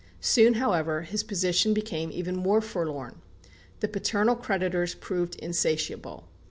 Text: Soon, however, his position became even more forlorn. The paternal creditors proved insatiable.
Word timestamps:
Soon, 0.19 0.55
however, 0.55 1.03
his 1.03 1.21
position 1.23 1.75
became 1.75 2.11
even 2.11 2.35
more 2.35 2.59
forlorn. 2.59 3.21
The 3.81 3.87
paternal 3.87 4.35
creditors 4.35 4.95
proved 4.95 5.35
insatiable. 5.35 6.27